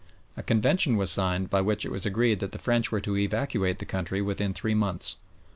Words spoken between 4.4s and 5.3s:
three months.